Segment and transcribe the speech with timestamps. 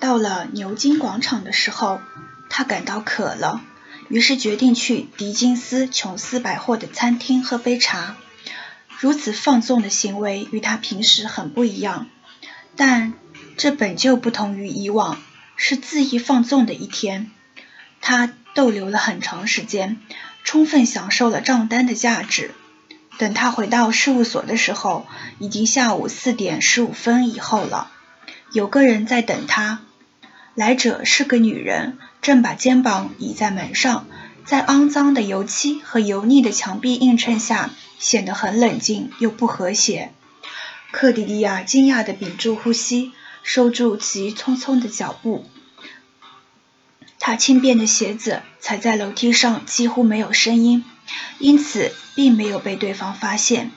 [0.00, 2.00] 到了牛津广场的时候，
[2.48, 3.60] 他感到渴了，
[4.08, 8.16] 于是决定去狄金斯琼斯百货的餐厅喝杯茶。
[9.00, 12.08] 如此放纵的行为与他平时很不一样，
[12.76, 13.14] 但
[13.56, 15.20] 这本就不同于以往，
[15.56, 17.30] 是恣意放纵的一天。
[18.00, 19.98] 他逗留了很长时间，
[20.44, 22.52] 充分享受了账单的价值。
[23.18, 25.06] 等他回到事务所的时候，
[25.40, 27.90] 已经下午四点十五分以后了。
[28.52, 29.80] 有个人在等他，
[30.58, 34.08] 来者是个女人，正把肩膀倚在门上，
[34.44, 37.70] 在肮脏的油漆和油腻的墙壁映衬下，
[38.00, 40.12] 显得很冷静又不和谐。
[40.90, 43.12] 克迪利亚惊讶地屏住呼吸，
[43.44, 45.46] 收住急匆匆的脚步。
[47.20, 50.84] 他轻便的鞋子踩在楼梯上几乎没有声音，
[51.38, 53.70] 因此并没有被对方发现。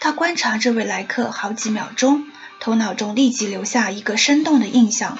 [0.00, 2.26] 他观察这位来客好几秒钟。
[2.60, 5.18] 头脑中立即留下一个生动的印象，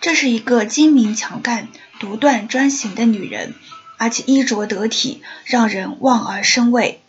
[0.00, 1.68] 这是一个精明强干、
[1.98, 3.54] 独断专行的女人，
[3.98, 7.02] 而且衣着得体，让人望而生畏。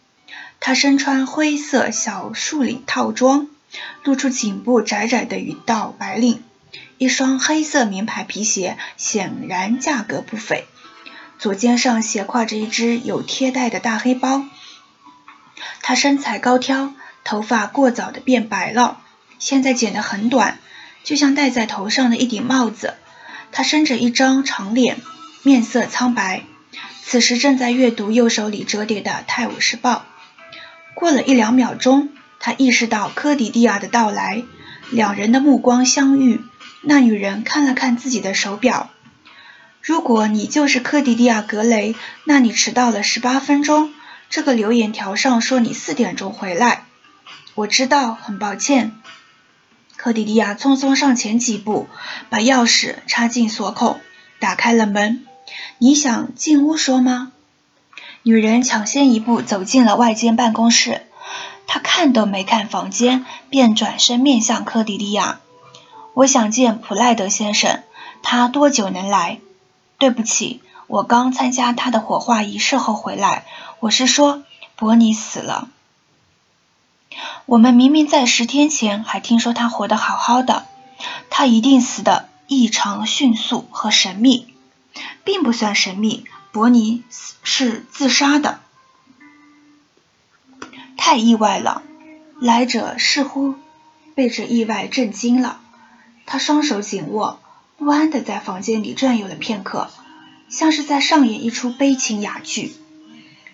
[0.59, 3.47] 她身穿灰色小束领套装，
[4.03, 6.44] 露出颈部窄窄的一道白领，
[6.97, 10.66] 一双黑色名牌皮鞋显然价格不菲，
[11.39, 14.45] 左肩上斜挎着一只有贴带的大黑包。
[15.81, 19.00] 她身材高挑，头发过早的变白了。
[19.39, 20.59] 现在剪得很短，
[21.03, 22.95] 就像戴在头上的一顶帽子。
[23.52, 24.97] 他伸着一张长脸，
[25.44, 26.44] 面色苍白，
[27.03, 29.94] 此时正在阅读右手里折叠的《泰晤士报》。
[30.95, 34.44] 过了一两秒钟，他意识到科迪蒂亚的到来，
[34.89, 36.41] 两人的目光相遇。
[36.81, 38.89] 那女人看了看自己的手表
[39.83, 43.94] ：“如果你就是科迪蒂亚·格雷，那你迟到了十八分钟。
[44.29, 46.85] 这个留言条上说你四点钟回来。”
[47.53, 48.94] 我知道，很抱歉。
[50.03, 51.88] 克迪迪亚匆匆上前几步，
[52.31, 53.99] 把钥匙插进锁孔，
[54.39, 55.27] 打开了门。
[55.77, 57.31] 你想进屋说吗？
[58.23, 61.06] 女人抢先一步走进了外间办公室，
[61.67, 65.40] 她看都没看房间，便转身面向克迪迪亚
[66.16, 67.84] ：“我想见普赖德先生，
[68.23, 69.38] 他多久能来
[70.00, 73.45] ？”“对不起，我刚参加他的火化仪式后回来。
[73.79, 74.41] 我是说，
[74.75, 75.69] 伯尼死了。”
[77.51, 80.67] 我们明明在十天前还听说他活得好好的，
[81.29, 84.53] 他一定死得异常迅速和神秘，
[85.25, 86.23] 并不算神秘。
[86.53, 87.03] 伯尼
[87.44, 88.61] 是自杀的，
[90.95, 91.84] 太意外了。
[92.40, 93.56] 来者似乎
[94.16, 95.59] 被这意外震惊了，
[96.25, 97.41] 他双手紧握，
[97.75, 99.90] 不安地在房间里转悠了片刻，
[100.47, 102.73] 像是在上演一出悲情哑剧。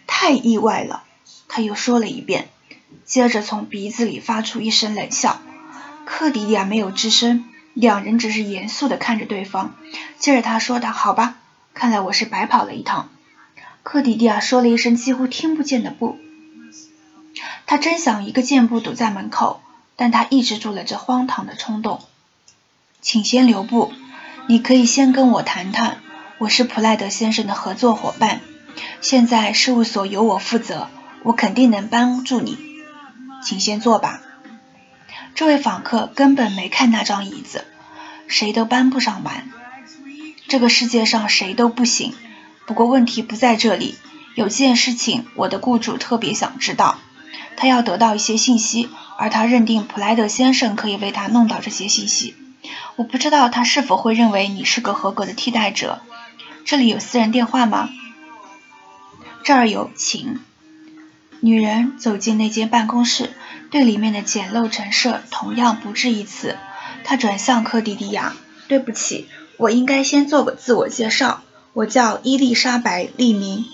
[0.06, 1.02] 太意外了，
[1.48, 2.50] 他又说了一遍。
[3.08, 5.40] 接着从鼻子里发出一声冷笑，
[6.06, 9.76] 克迪亚没有吱声，两人只是严肃地看着对方。
[10.20, 11.38] 接着他说道：“好吧，
[11.74, 13.10] 看来我是白跑了一趟。”
[13.82, 16.20] 克迪亚说了一声几乎听不见的“不”，
[17.66, 19.62] 他真想一个箭步堵在门口，
[19.96, 22.02] 但他抑制住了这荒唐的冲动。
[23.02, 23.94] 请先留步，
[24.50, 26.02] 你可以先跟我谈谈。
[26.40, 28.42] 我是普赖德先生的合作伙伴，
[29.00, 30.90] 现在事务所由我负责，
[31.24, 32.67] 我肯定能帮助你。
[33.44, 34.22] 请先坐吧。
[35.36, 37.66] 这位访客根本没看那张椅子，
[38.28, 39.50] 谁都搬不上完。
[40.48, 42.14] 这个世界上谁都不行。
[42.66, 43.96] 不过问题不在这里，
[44.36, 47.00] 有件事情我的雇主特别想知道，
[47.56, 52.36] 他要得到一些信息，而他认定普莱德先生可以为他弄到这些信息。
[52.96, 56.02] 我不知道他是否会认为你是个合格的替代者。
[56.66, 57.90] 这里有私人电话吗？
[59.44, 60.40] 这儿有，请。
[61.40, 63.30] 女人走进那间办公室，
[63.70, 66.56] 对里面的简陋陈设同样不置一词。
[67.04, 68.34] 她转向克迪迪亚
[68.68, 69.28] ：“对不起，
[69.58, 71.44] 我应该先做个自我介绍。
[71.74, 73.66] 我叫伊丽莎白·利明，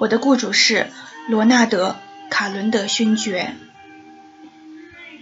[0.00, 0.90] 我的雇主是
[1.28, 1.96] 罗纳德·
[2.30, 3.54] 卡伦德勋爵。”